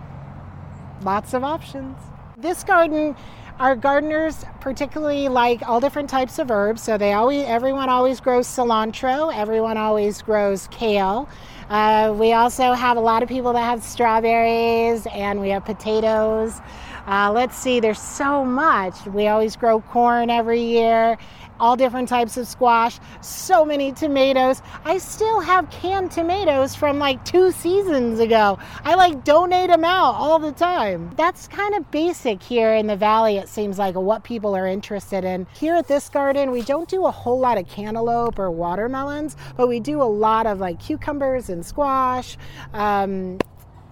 Lots 1.03 1.33
of 1.33 1.43
options. 1.43 1.97
This 2.37 2.63
garden 2.63 3.15
Our 3.59 3.75
gardeners 3.75 4.43
particularly 4.59 5.27
like 5.29 5.61
all 5.69 5.79
different 5.79 6.09
types 6.09 6.39
of 6.39 6.49
herbs, 6.49 6.81
so 6.81 6.97
they 6.97 7.13
always 7.13 7.45
everyone 7.45 7.89
always 7.89 8.19
grows 8.19 8.47
cilantro, 8.47 9.31
everyone 9.31 9.77
always 9.77 10.23
grows 10.23 10.67
kale. 10.71 11.29
Uh, 11.69 12.11
we 12.17 12.33
also 12.33 12.73
have 12.73 12.97
a 12.97 12.99
lot 12.99 13.21
of 13.21 13.29
people 13.29 13.53
that 13.53 13.61
have 13.61 13.83
strawberries, 13.83 15.05
and 15.13 15.39
we 15.39 15.49
have 15.49 15.63
potatoes. 15.63 16.59
Uh, 17.07 17.31
let's 17.33 17.57
see, 17.57 17.79
there's 17.79 17.99
so 17.99 18.45
much. 18.45 19.05
We 19.05 19.27
always 19.27 19.55
grow 19.55 19.81
corn 19.81 20.29
every 20.29 20.61
year, 20.61 21.17
all 21.59 21.75
different 21.75 22.09
types 22.09 22.37
of 22.37 22.47
squash, 22.47 22.99
so 23.21 23.63
many 23.63 23.91
tomatoes. 23.91 24.61
I 24.85 24.97
still 24.97 25.39
have 25.39 25.69
canned 25.69 26.11
tomatoes 26.11 26.75
from 26.75 26.99
like 26.99 27.23
two 27.25 27.51
seasons 27.51 28.19
ago. 28.19 28.57
I 28.83 28.95
like 28.95 29.23
donate 29.23 29.69
them 29.69 29.83
out 29.83 30.15
all 30.15 30.39
the 30.39 30.51
time. 30.51 31.11
That's 31.17 31.47
kind 31.47 31.75
of 31.75 31.89
basic 31.91 32.41
here 32.41 32.73
in 32.73 32.87
the 32.87 32.95
valley, 32.95 33.37
it 33.37 33.49
seems 33.49 33.77
like, 33.77 33.95
what 33.95 34.23
people 34.23 34.55
are 34.55 34.67
interested 34.67 35.23
in. 35.23 35.47
Here 35.53 35.75
at 35.75 35.87
this 35.87 36.09
garden, 36.09 36.51
we 36.51 36.61
don't 36.61 36.89
do 36.89 37.05
a 37.05 37.11
whole 37.11 37.39
lot 37.39 37.57
of 37.57 37.67
cantaloupe 37.67 38.39
or 38.39 38.49
watermelons, 38.49 39.35
but 39.55 39.67
we 39.67 39.79
do 39.79 40.01
a 40.01 40.03
lot 40.03 40.47
of 40.47 40.59
like 40.59 40.79
cucumbers 40.79 41.49
and 41.49 41.65
squash. 41.65 42.37
Um, 42.73 43.37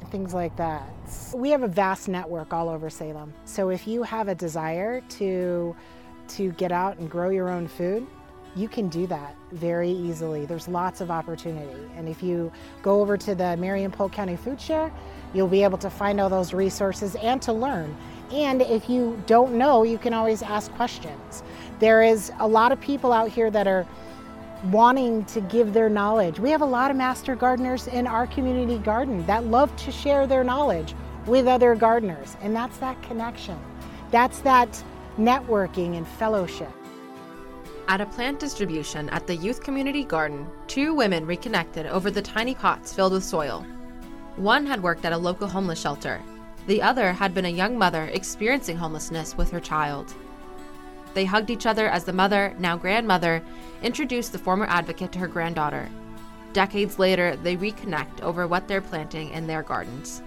things 0.10 0.34
like 0.34 0.56
that. 0.58 0.88
We 1.34 1.50
have 1.52 1.64
a 1.64 1.68
vast 1.68 2.08
network 2.08 2.54
all 2.54 2.70
over 2.70 2.90
Salem. 2.90 3.34
So 3.46 3.70
if 3.70 3.88
you 3.88 4.04
have 4.04 4.28
a 4.28 4.36
desire 4.36 5.02
to 5.02 5.76
to 6.30 6.52
get 6.54 6.72
out 6.72 6.98
and 7.00 7.10
grow 7.10 7.30
your 7.30 7.50
own 7.50 7.68
food, 7.68 8.06
you 8.56 8.68
can 8.68 8.88
do 8.90 9.08
that 9.08 9.36
very 9.52 9.90
easily. 9.90 10.46
There's 10.46 10.68
lots 10.68 11.02
of 11.02 11.10
opportunity. 11.10 11.82
And 11.96 12.08
if 12.08 12.22
you 12.22 12.52
go 12.84 13.02
over 13.02 13.18
to 13.18 13.34
the 13.34 13.58
Marion 13.58 13.92
Polk 13.92 14.12
County 14.12 14.36
Food 14.36 14.60
Share, 14.60 14.92
you'll 15.34 15.48
be 15.48 15.64
able 15.64 15.78
to 15.80 15.90
find 15.90 16.20
all 16.20 16.30
those 16.30 16.54
resources 16.54 17.16
and 17.16 17.42
to 17.44 17.54
learn. 17.54 17.96
And 18.32 18.62
if 18.62 18.90
you 18.90 19.22
don't 19.26 19.54
know, 19.56 19.84
you 19.84 19.98
can 19.98 20.14
always 20.14 20.42
ask 20.44 20.72
questions. 20.74 21.44
There 21.80 22.04
is 22.04 22.32
a 22.40 22.48
lot 22.48 22.72
of 22.72 22.80
people 22.80 23.12
out 23.12 23.30
here 23.30 23.50
that 23.50 23.68
are 23.68 23.88
wanting 24.66 25.26
to 25.26 25.42
give 25.42 25.74
their 25.74 25.90
knowledge. 25.90 26.40
We 26.40 26.50
have 26.52 26.62
a 26.62 26.66
lot 26.66 26.92
of 26.92 26.98
master 26.98 27.36
gardeners 27.36 27.88
in 27.88 28.08
our 28.08 28.28
community 28.28 28.78
garden 28.78 29.26
that 29.26 29.46
love 29.46 29.76
to 29.78 29.92
share 29.92 30.28
their 30.28 30.44
knowledge 30.44 30.96
with 31.26 31.48
other 31.48 31.76
gardeners. 31.76 32.36
And 32.42 32.56
that's 32.56 32.78
that 32.78 33.02
connection. 33.04 33.60
That's 34.12 34.40
that 34.40 34.84
networking 35.18 35.98
and 35.98 36.08
fellowship. 36.08 36.72
At 37.88 38.02
a 38.02 38.06
plant 38.06 38.40
distribution 38.40 39.10
at 39.10 39.26
the 39.26 39.36
Youth 39.36 39.64
Community 39.64 40.04
Garden, 40.04 40.48
two 40.68 40.94
women 40.94 41.26
reconnected 41.26 41.88
over 41.88 42.12
the 42.12 42.22
tiny 42.22 42.54
pots 42.54 42.94
filled 42.94 43.14
with 43.14 43.24
soil. 43.24 43.66
One 44.36 44.66
had 44.66 44.84
worked 44.84 45.06
at 45.06 45.14
a 45.14 45.18
local 45.18 45.48
homeless 45.48 45.82
shelter, 45.82 46.22
the 46.70 46.84
other 46.84 47.14
had 47.14 47.34
been 47.34 47.46
a 47.46 47.50
young 47.50 47.80
mother 47.80 48.06
experiencing 48.14 48.78
homelessness 48.78 49.36
with 49.36 49.50
her 49.50 49.60
child. 49.60 50.14
They 51.16 51.26
hugged 51.26 51.50
each 51.50 51.66
other 51.66 51.88
as 51.88 52.04
the 52.04 52.14
mother, 52.14 52.54
now 52.60 52.78
grandmother, 52.78 53.42
introduced 53.84 54.32
the 54.32 54.40
former 54.40 54.66
advocate 54.66 55.12
to 55.14 55.20
her 55.20 55.28
granddaughter. 55.28 55.90
Decades 56.54 57.00
later, 57.00 57.36
they 57.38 57.56
reconnect 57.56 58.22
over 58.22 58.48
what 58.48 58.68
they're 58.68 58.82
planting 58.82 59.30
in 59.32 59.48
their 59.48 59.64
gardens. 59.64 60.22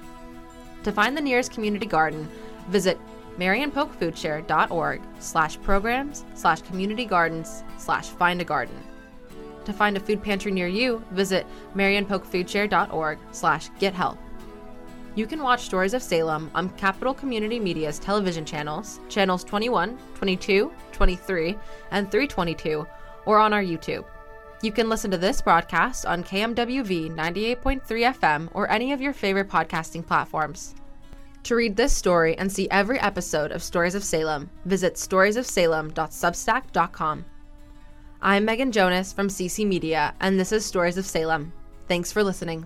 To 0.85 0.93
find 0.93 1.17
the 1.17 1.21
nearest 1.21 1.53
community 1.53 1.87
garden, 1.87 2.29
visit 2.69 2.99
marionpolkfoodshare.org 3.39 5.01
slash 5.19 5.61
programs 5.63 6.25
slash 6.35 6.63
community 6.63 7.05
gardens 7.05 7.65
slash 7.79 8.09
find 8.09 8.41
a 8.41 8.45
garden. 8.45 8.77
To 9.65 9.73
find 9.73 9.97
a 9.97 10.01
food 10.01 10.23
pantry 10.23 10.51
near 10.51 10.67
you, 10.67 11.03
visit 11.13 11.47
marionpolkfoodshare.org 11.75 13.19
slash 13.31 13.69
get 13.79 13.95
help. 13.95 14.19
You 15.15 15.27
can 15.27 15.43
watch 15.43 15.63
Stories 15.63 15.95
of 15.95 16.03
Salem 16.03 16.51
on 16.55 16.71
Capital 16.71 17.13
Community 17.13 17.61
Media's 17.61 17.99
television 17.99 18.45
channels, 18.45 18.99
channels 19.09 19.45
21, 19.45 19.99
22, 20.15 20.73
23, 20.91 21.59
and 21.91 22.11
322, 22.11 22.87
or 23.27 23.39
on 23.39 23.53
our 23.53 23.63
YouTube. 23.63 24.05
You 24.63 24.73
can 24.73 24.89
listen 24.89 25.11
to 25.11 25.19
this 25.19 25.43
broadcast 25.43 26.07
on 26.07 26.23
KMWV 26.23 27.13
98.3 27.15 27.83
FM 27.83 28.49
or 28.53 28.71
any 28.71 28.93
of 28.93 29.01
your 29.01 29.13
favorite 29.13 29.49
podcasting 29.49 30.07
platforms. 30.07 30.77
To 31.45 31.57
read 31.57 31.75
this 31.75 31.93
story 31.93 32.39
and 32.39 32.53
see 32.53 32.69
every 32.71 33.01
episode 33.01 33.51
of 33.51 33.63
Stories 33.63 33.97
of 33.97 34.05
Salem, 34.05 34.49
visit 34.65 34.95
storiesofsalem.substack.com. 34.95 37.25
I'm 38.25 38.45
Megan 38.45 38.71
Jonas 38.71 39.13
from 39.13 39.27
CC 39.27 39.67
Media, 39.67 40.15
and 40.21 40.39
this 40.39 40.53
is 40.53 40.65
Stories 40.65 40.97
of 40.97 41.05
Salem. 41.05 41.53
Thanks 41.89 42.13
for 42.13 42.23
listening. 42.23 42.65